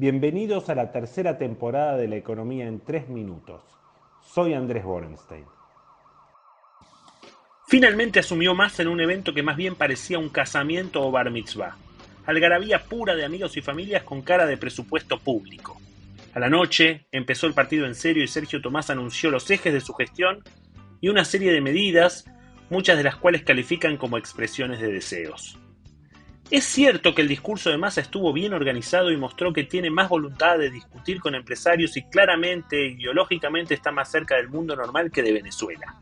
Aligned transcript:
Bienvenidos 0.00 0.68
a 0.68 0.76
la 0.76 0.92
tercera 0.92 1.38
temporada 1.38 1.96
de 1.96 2.06
La 2.06 2.14
Economía 2.14 2.68
en 2.68 2.78
tres 2.78 3.08
minutos. 3.08 3.64
Soy 4.22 4.54
Andrés 4.54 4.84
Borenstein. 4.84 5.44
Finalmente 7.66 8.20
asumió 8.20 8.54
Massa 8.54 8.82
en 8.82 8.88
un 8.90 9.00
evento 9.00 9.34
que 9.34 9.42
más 9.42 9.56
bien 9.56 9.74
parecía 9.74 10.20
un 10.20 10.28
casamiento 10.28 11.04
o 11.04 11.10
bar 11.10 11.32
mitzvah. 11.32 11.76
Algarabía 12.26 12.84
pura 12.84 13.16
de 13.16 13.24
amigos 13.24 13.56
y 13.56 13.60
familias 13.60 14.04
con 14.04 14.22
cara 14.22 14.46
de 14.46 14.56
presupuesto 14.56 15.18
público. 15.18 15.80
A 16.32 16.38
la 16.38 16.48
noche 16.48 17.08
empezó 17.10 17.48
el 17.48 17.54
partido 17.54 17.84
en 17.84 17.96
serio 17.96 18.22
y 18.22 18.28
Sergio 18.28 18.62
Tomás 18.62 18.90
anunció 18.90 19.32
los 19.32 19.50
ejes 19.50 19.72
de 19.72 19.80
su 19.80 19.94
gestión 19.94 20.44
y 21.00 21.08
una 21.08 21.24
serie 21.24 21.50
de 21.50 21.60
medidas, 21.60 22.24
muchas 22.70 22.98
de 22.98 23.02
las 23.02 23.16
cuales 23.16 23.42
califican 23.42 23.96
como 23.96 24.16
expresiones 24.16 24.80
de 24.80 24.92
deseos. 24.92 25.58
Es 26.50 26.64
cierto 26.64 27.14
que 27.14 27.20
el 27.20 27.28
discurso 27.28 27.68
de 27.68 27.76
Massa 27.76 28.00
estuvo 28.00 28.32
bien 28.32 28.54
organizado 28.54 29.10
y 29.10 29.18
mostró 29.18 29.52
que 29.52 29.64
tiene 29.64 29.90
más 29.90 30.08
voluntad 30.08 30.56
de 30.56 30.70
discutir 30.70 31.20
con 31.20 31.34
empresarios 31.34 31.94
y 31.98 32.04
claramente 32.04 32.86
ideológicamente 32.86 33.74
está 33.74 33.92
más 33.92 34.10
cerca 34.10 34.36
del 34.36 34.48
mundo 34.48 34.74
normal 34.74 35.10
que 35.10 35.22
de 35.22 35.34
Venezuela. 35.34 36.00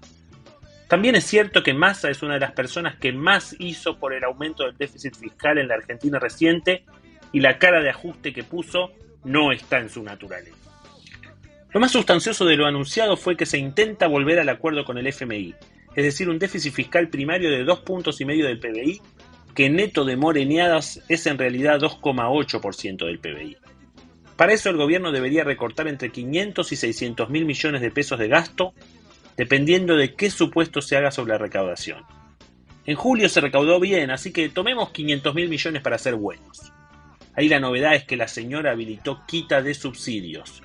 También 0.86 1.16
es 1.16 1.24
cierto 1.24 1.64
que 1.64 1.74
Massa 1.74 2.10
es 2.10 2.22
una 2.22 2.34
de 2.34 2.40
las 2.40 2.52
personas 2.52 2.94
que 2.94 3.12
más 3.12 3.56
hizo 3.58 3.98
por 3.98 4.14
el 4.14 4.22
aumento 4.22 4.62
del 4.62 4.76
déficit 4.76 5.16
fiscal 5.16 5.58
en 5.58 5.66
la 5.66 5.74
Argentina 5.74 6.20
reciente 6.20 6.84
y 7.32 7.40
la 7.40 7.58
cara 7.58 7.80
de 7.80 7.90
ajuste 7.90 8.32
que 8.32 8.44
puso 8.44 8.92
no 9.24 9.50
está 9.50 9.80
en 9.80 9.88
su 9.88 10.04
naturaleza. 10.04 10.56
Lo 11.72 11.80
más 11.80 11.90
sustancioso 11.90 12.44
de 12.44 12.56
lo 12.56 12.66
anunciado 12.66 13.16
fue 13.16 13.36
que 13.36 13.46
se 13.46 13.58
intenta 13.58 14.06
volver 14.06 14.38
al 14.38 14.48
acuerdo 14.48 14.84
con 14.84 14.96
el 14.96 15.08
FMI, 15.08 15.56
es 15.96 16.04
decir, 16.04 16.28
un 16.28 16.38
déficit 16.38 16.72
fiscal 16.72 17.08
primario 17.08 17.50
de 17.50 17.64
dos 17.64 17.80
puntos 17.80 18.20
y 18.20 18.24
medio 18.24 18.46
del 18.46 18.60
PBI 18.60 19.00
que 19.56 19.70
neto 19.70 20.04
de 20.04 20.16
moreneadas 20.16 21.02
es 21.08 21.26
en 21.26 21.38
realidad 21.38 21.80
2,8% 21.80 23.06
del 23.06 23.18
PBI. 23.18 23.56
Para 24.36 24.52
eso 24.52 24.68
el 24.68 24.76
gobierno 24.76 25.12
debería 25.12 25.44
recortar 25.44 25.88
entre 25.88 26.12
500 26.12 26.70
y 26.70 26.76
600 26.76 27.30
mil 27.30 27.46
millones 27.46 27.80
de 27.80 27.90
pesos 27.90 28.18
de 28.18 28.28
gasto, 28.28 28.74
dependiendo 29.38 29.96
de 29.96 30.14
qué 30.14 30.28
supuesto 30.28 30.82
se 30.82 30.98
haga 30.98 31.10
sobre 31.10 31.32
la 31.32 31.38
recaudación. 31.38 32.04
En 32.84 32.96
julio 32.96 33.30
se 33.30 33.40
recaudó 33.40 33.80
bien, 33.80 34.10
así 34.10 34.30
que 34.30 34.50
tomemos 34.50 34.90
500 34.90 35.34
mil 35.34 35.48
millones 35.48 35.80
para 35.80 35.96
ser 35.96 36.16
buenos. 36.16 36.70
Ahí 37.34 37.48
la 37.48 37.58
novedad 37.58 37.94
es 37.94 38.04
que 38.04 38.18
la 38.18 38.28
señora 38.28 38.72
habilitó 38.72 39.22
quita 39.26 39.62
de 39.62 39.72
subsidios. 39.72 40.62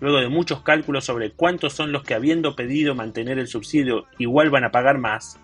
Luego 0.00 0.18
de 0.18 0.28
muchos 0.30 0.62
cálculos 0.62 1.04
sobre 1.04 1.32
cuántos 1.32 1.74
son 1.74 1.92
los 1.92 2.04
que 2.04 2.14
habiendo 2.14 2.56
pedido 2.56 2.94
mantener 2.94 3.38
el 3.38 3.48
subsidio 3.48 4.06
igual 4.18 4.48
van 4.48 4.64
a 4.64 4.70
pagar 4.70 4.96
más, 4.96 5.38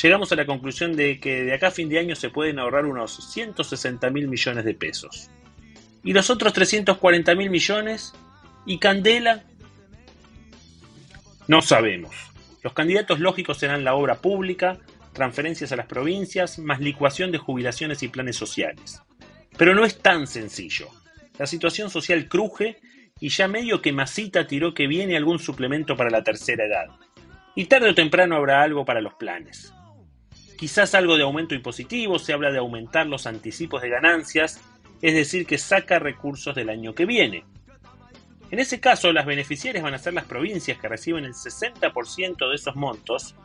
llegamos 0.00 0.30
a 0.32 0.36
la 0.36 0.46
conclusión 0.46 0.94
de 0.94 1.18
que 1.18 1.44
de 1.44 1.54
acá 1.54 1.68
a 1.68 1.72
fin 1.72 1.88
de 1.88 1.98
año 1.98 2.14
se 2.14 2.30
pueden 2.30 2.58
ahorrar 2.58 2.86
unos 2.86 3.32
160 3.32 4.10
mil 4.10 4.28
millones 4.28 4.64
de 4.64 4.74
pesos. 4.74 5.30
¿Y 6.04 6.12
los 6.12 6.30
otros 6.30 6.52
340 6.52 7.34
mil 7.34 7.50
millones? 7.50 8.14
¿Y 8.64 8.78
Candela? 8.78 9.44
No 11.48 11.62
sabemos. 11.62 12.14
Los 12.62 12.72
candidatos 12.72 13.20
lógicos 13.20 13.58
serán 13.58 13.84
la 13.84 13.94
obra 13.94 14.16
pública, 14.16 14.78
transferencias 15.12 15.72
a 15.72 15.76
las 15.76 15.86
provincias, 15.86 16.58
más 16.58 16.80
licuación 16.80 17.32
de 17.32 17.38
jubilaciones 17.38 18.02
y 18.02 18.08
planes 18.08 18.36
sociales. 18.36 19.02
Pero 19.56 19.74
no 19.74 19.84
es 19.84 19.98
tan 19.98 20.26
sencillo. 20.26 20.88
La 21.38 21.46
situación 21.46 21.90
social 21.90 22.28
cruje 22.28 22.78
y 23.20 23.30
ya 23.30 23.48
medio 23.48 23.82
que 23.82 23.92
Masita 23.92 24.46
tiró 24.46 24.74
que 24.74 24.86
viene 24.86 25.16
algún 25.16 25.38
suplemento 25.38 25.96
para 25.96 26.10
la 26.10 26.22
tercera 26.22 26.64
edad. 26.64 26.86
Y 27.54 27.64
tarde 27.64 27.90
o 27.90 27.94
temprano 27.94 28.36
habrá 28.36 28.62
algo 28.62 28.84
para 28.84 29.00
los 29.00 29.14
planes. 29.14 29.72
Quizás 30.58 30.96
algo 30.96 31.16
de 31.16 31.22
aumento 31.22 31.54
impositivo, 31.54 32.18
se 32.18 32.32
habla 32.32 32.50
de 32.50 32.58
aumentar 32.58 33.06
los 33.06 33.28
anticipos 33.28 33.80
de 33.80 33.90
ganancias, 33.90 34.60
es 35.00 35.14
decir, 35.14 35.46
que 35.46 35.56
saca 35.56 36.00
recursos 36.00 36.52
del 36.56 36.68
año 36.68 36.96
que 36.96 37.06
viene. 37.06 37.44
En 38.50 38.58
ese 38.58 38.80
caso, 38.80 39.12
las 39.12 39.24
beneficiarias 39.24 39.84
van 39.84 39.94
a 39.94 39.98
ser 39.98 40.14
las 40.14 40.24
provincias 40.24 40.76
que 40.76 40.88
reciben 40.88 41.24
el 41.24 41.34
60% 41.34 42.48
de 42.48 42.54
esos 42.56 42.74
montos, 42.74 43.36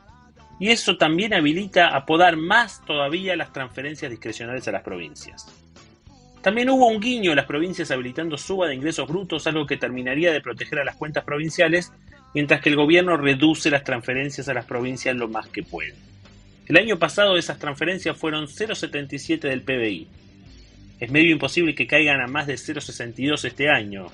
y 0.59 0.72
eso 0.72 0.98
también 0.98 1.36
habilita 1.36 1.95
a 1.95 2.04
más 2.36 2.83
todavía 2.83 3.36
las 3.36 3.54
transferencias 3.54 4.10
discrecionales 4.10 4.67
a 4.67 4.71
las 4.71 4.82
provincias. 4.82 5.48
También 6.42 6.71
hubo 6.71 6.87
un 6.87 6.99
guiño 6.99 7.32
a 7.32 7.36
las 7.36 7.45
provincias 7.45 7.92
habilitando 7.92 8.39
suba 8.39 8.67
de 8.67 8.73
ingresos 8.73 9.08
brutos, 9.08 9.45
algo 9.45 9.67
que 9.67 9.77
terminaría 9.77 10.33
de 10.33 10.42
proteger 10.42 10.80
a 10.80 10.83
las 10.83 10.95
cuentas 10.95 11.23
provinciales, 11.23 11.92
mientras 12.33 12.60
que 12.60 12.70
el 12.70 12.76
gobierno 12.76 13.17
reduce 13.17 13.70
las 13.70 13.83
transferencias 13.83 14.49
a 14.49 14.55
las 14.55 14.66
provincias 14.66 15.16
lo 15.16 15.27
más 15.27 15.48
que 15.49 15.61
puede. 15.61 15.93
El 16.65 16.77
año 16.77 16.97
pasado 16.97 17.37
esas 17.37 17.59
transferencias 17.59 18.17
fueron 18.17 18.47
0,77 18.47 19.41
del 19.41 19.63
PBI. 19.63 20.07
Es 20.99 21.11
medio 21.11 21.33
imposible 21.33 21.75
que 21.75 21.87
caigan 21.87 22.21
a 22.21 22.27
más 22.27 22.47
de 22.47 22.53
0,62 22.53 23.43
este 23.43 23.69
año, 23.69 24.07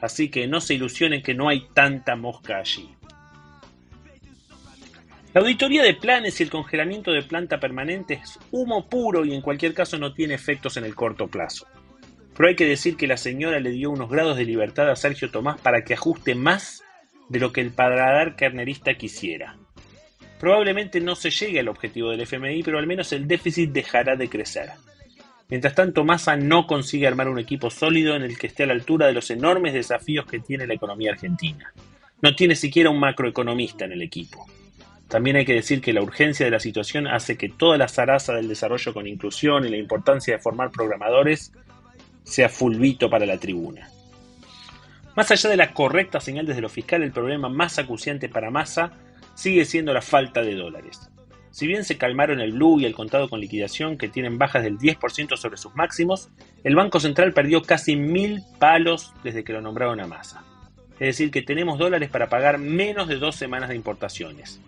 así 0.00 0.28
que 0.28 0.46
no 0.46 0.60
se 0.60 0.74
ilusionen 0.74 1.22
que 1.22 1.34
no 1.34 1.48
hay 1.48 1.66
tanta 1.72 2.14
mosca 2.14 2.58
allí. 2.58 2.90
La 5.32 5.40
auditoría 5.40 5.82
de 5.82 5.94
planes 5.94 6.38
y 6.40 6.42
el 6.42 6.50
congelamiento 6.50 7.12
de 7.12 7.22
planta 7.22 7.60
permanente 7.60 8.20
es 8.22 8.38
humo 8.50 8.88
puro 8.88 9.24
y 9.24 9.34
en 9.34 9.40
cualquier 9.40 9.72
caso 9.72 9.98
no 9.98 10.12
tiene 10.12 10.34
efectos 10.34 10.76
en 10.76 10.84
el 10.84 10.94
corto 10.94 11.28
plazo. 11.28 11.66
Pero 12.36 12.48
hay 12.50 12.56
que 12.56 12.66
decir 12.66 12.96
que 12.96 13.06
la 13.06 13.16
señora 13.16 13.58
le 13.60 13.70
dio 13.70 13.90
unos 13.90 14.10
grados 14.10 14.36
de 14.36 14.44
libertad 14.44 14.90
a 14.90 14.96
Sergio 14.96 15.30
Tomás 15.30 15.58
para 15.60 15.84
que 15.84 15.94
ajuste 15.94 16.34
más 16.34 16.84
de 17.30 17.40
lo 17.40 17.52
que 17.52 17.62
el 17.62 17.70
paladar 17.70 18.36
carnerista 18.36 18.94
quisiera. 18.94 19.56
Probablemente 20.38 21.00
no 21.00 21.14
se 21.14 21.30
llegue 21.30 21.60
al 21.60 21.68
objetivo 21.68 22.10
del 22.10 22.20
FMI, 22.20 22.62
pero 22.62 22.78
al 22.78 22.86
menos 22.86 23.12
el 23.12 23.26
déficit 23.26 23.70
dejará 23.70 24.16
de 24.16 24.28
crecer. 24.28 24.70
Mientras 25.48 25.74
tanto, 25.74 26.04
Massa 26.04 26.36
no 26.36 26.66
consigue 26.66 27.06
armar 27.06 27.28
un 27.28 27.38
equipo 27.38 27.70
sólido 27.70 28.16
en 28.16 28.22
el 28.22 28.36
que 28.36 28.48
esté 28.48 28.64
a 28.64 28.66
la 28.66 28.72
altura 28.72 29.06
de 29.06 29.12
los 29.12 29.30
enormes 29.30 29.72
desafíos 29.72 30.26
que 30.26 30.40
tiene 30.40 30.66
la 30.66 30.74
economía 30.74 31.12
argentina. 31.12 31.72
No 32.20 32.34
tiene 32.34 32.56
siquiera 32.56 32.90
un 32.90 32.98
macroeconomista 32.98 33.84
en 33.84 33.92
el 33.92 34.02
equipo. 34.02 34.46
También 35.08 35.36
hay 35.36 35.44
que 35.44 35.54
decir 35.54 35.80
que 35.80 35.92
la 35.92 36.02
urgencia 36.02 36.44
de 36.44 36.50
la 36.50 36.58
situación 36.58 37.06
hace 37.06 37.36
que 37.36 37.48
toda 37.48 37.78
la 37.78 37.86
zaraza 37.86 38.34
del 38.34 38.48
desarrollo 38.48 38.92
con 38.92 39.06
inclusión 39.06 39.64
y 39.64 39.68
la 39.68 39.76
importancia 39.76 40.34
de 40.34 40.42
formar 40.42 40.72
programadores 40.72 41.52
sea 42.24 42.48
fulvito 42.48 43.08
para 43.08 43.24
la 43.24 43.38
tribuna. 43.38 43.88
Más 45.14 45.30
allá 45.30 45.48
de 45.48 45.56
la 45.56 45.72
correcta 45.72 46.20
señal 46.20 46.44
desde 46.44 46.60
lo 46.60 46.68
fiscal, 46.68 47.02
el 47.02 47.12
problema 47.12 47.48
más 47.48 47.78
acuciante 47.78 48.28
para 48.28 48.50
Massa 48.50 48.92
sigue 49.36 49.64
siendo 49.64 49.92
la 49.92 50.02
falta 50.02 50.42
de 50.42 50.56
dólares. 50.56 51.08
Si 51.52 51.66
bien 51.66 51.84
se 51.84 51.96
calmaron 51.96 52.40
el 52.40 52.52
blue 52.52 52.80
y 52.80 52.84
el 52.84 52.94
contado 52.94 53.28
con 53.28 53.40
liquidación, 53.40 53.96
que 53.96 54.08
tienen 54.08 54.36
bajas 54.36 54.64
del 54.64 54.78
10% 54.78 55.36
sobre 55.36 55.56
sus 55.56 55.74
máximos, 55.74 56.28
el 56.64 56.74
Banco 56.74 57.00
Central 57.00 57.32
perdió 57.32 57.62
casi 57.62 57.96
mil 57.96 58.42
palos 58.58 59.14
desde 59.22 59.44
que 59.44 59.52
lo 59.52 59.62
nombraron 59.62 60.00
a 60.00 60.06
masa. 60.06 60.44
Es 60.94 61.08
decir, 61.08 61.30
que 61.30 61.42
tenemos 61.42 61.78
dólares 61.78 62.10
para 62.10 62.28
pagar 62.28 62.58
menos 62.58 63.08
de 63.08 63.16
dos 63.16 63.36
semanas 63.36 63.68
de 63.68 63.76
importaciones. 63.76 64.60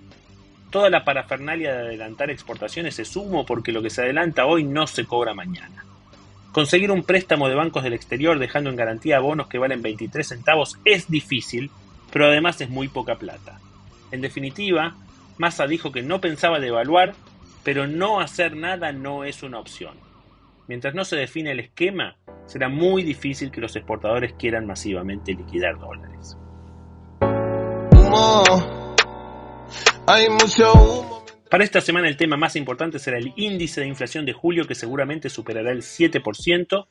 Toda 0.70 0.90
la 0.90 1.04
parafernalia 1.04 1.72
de 1.72 1.88
adelantar 1.88 2.30
exportaciones 2.30 2.98
es 2.98 3.16
humo 3.16 3.44
porque 3.44 3.72
lo 3.72 3.82
que 3.82 3.90
se 3.90 4.02
adelanta 4.02 4.46
hoy 4.46 4.64
no 4.64 4.86
se 4.86 5.06
cobra 5.06 5.34
mañana. 5.34 5.84
Conseguir 6.52 6.90
un 6.90 7.04
préstamo 7.04 7.48
de 7.48 7.54
bancos 7.54 7.82
del 7.82 7.94
exterior 7.94 8.38
dejando 8.38 8.70
en 8.70 8.76
garantía 8.76 9.20
bonos 9.20 9.48
que 9.48 9.58
valen 9.58 9.82
23 9.82 10.26
centavos 10.26 10.78
es 10.84 11.10
difícil, 11.10 11.70
pero 12.10 12.26
además 12.26 12.60
es 12.60 12.68
muy 12.68 12.88
poca 12.88 13.16
plata. 13.16 13.60
En 14.10 14.20
definitiva, 14.20 14.96
Massa 15.36 15.66
dijo 15.66 15.92
que 15.92 16.02
no 16.02 16.20
pensaba 16.20 16.60
devaluar, 16.60 17.14
pero 17.62 17.86
no 17.86 18.20
hacer 18.20 18.56
nada 18.56 18.92
no 18.92 19.24
es 19.24 19.42
una 19.42 19.58
opción. 19.58 19.96
Mientras 20.66 20.94
no 20.94 21.04
se 21.04 21.16
define 21.16 21.52
el 21.52 21.60
esquema, 21.60 22.16
será 22.46 22.68
muy 22.68 23.02
difícil 23.02 23.50
que 23.50 23.60
los 23.60 23.74
exportadores 23.76 24.34
quieran 24.34 24.66
masivamente 24.66 25.32
liquidar 25.32 25.78
dólares. 25.78 26.36
Para 31.50 31.64
esta 31.64 31.80
semana 31.80 32.08
el 32.08 32.16
tema 32.16 32.36
más 32.36 32.56
importante 32.56 32.98
será 32.98 33.18
el 33.18 33.32
índice 33.36 33.80
de 33.80 33.86
inflación 33.86 34.26
de 34.26 34.32
julio 34.32 34.66
que 34.66 34.74
seguramente 34.74 35.30
superará 35.30 35.72
el 35.72 35.82
7%. 35.82 36.86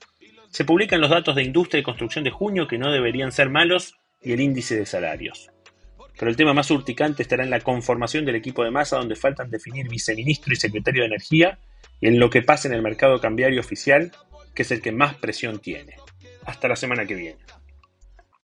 Se 0.50 0.66
publican 0.66 1.02
los 1.02 1.10
datos 1.10 1.36
de 1.36 1.44
industria 1.44 1.80
y 1.80 1.84
construcción 1.84 2.24
de 2.24 2.32
junio 2.32 2.68
que 2.68 2.78
no 2.78 2.92
deberían 2.92 3.32
ser 3.32 3.50
malos 3.50 3.96
y 4.22 4.34
el 4.34 4.42
índice 4.42 4.76
de 4.76 4.86
salarios. 4.86 5.50
Pero 6.18 6.32
el 6.32 6.38
tema 6.38 6.54
más 6.54 6.72
urticante 6.72 7.22
estará 7.22 7.44
en 7.44 7.50
la 7.50 7.60
conformación 7.60 8.26
del 8.26 8.36
equipo 8.36 8.64
de 8.64 8.72
masa, 8.72 8.98
donde 8.98 9.16
faltan 9.16 9.50
definir 9.50 9.88
viceministro 9.88 10.54
y 10.54 10.56
secretario 10.56 11.04
de 11.04 11.08
Energía, 11.08 11.60
y 12.02 12.08
en 12.08 12.20
lo 12.20 12.30
que 12.30 12.42
pasa 12.42 12.68
en 12.68 12.74
el 12.74 12.82
mercado 12.82 13.20
cambiario 13.20 13.60
oficial, 13.60 14.12
que 14.54 14.64
es 14.64 14.72
el 14.72 14.82
que 14.82 14.92
más 14.92 15.16
presión 15.16 15.60
tiene. 15.60 15.96
Hasta 16.46 16.68
la 16.68 16.76
semana 16.76 17.06
que 17.06 17.16
viene. 17.16 17.38